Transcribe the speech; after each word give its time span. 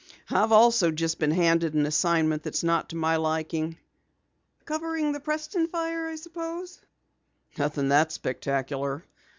"I've 0.31 0.51
also 0.51 0.89
just 0.89 1.19
been 1.19 1.29
handed 1.29 1.75
an 1.75 1.85
assignment 1.85 2.41
that's 2.41 2.63
not 2.63 2.89
to 2.89 2.95
my 2.95 3.17
liking." 3.17 3.77
"Covering 4.65 5.11
the 5.11 5.19
Preston 5.19 5.67
fire, 5.67 6.07
I 6.07 6.15
suppose." 6.15 6.81
"Nothing 7.59 7.89
that 7.89 8.11
spectacular. 8.11 9.05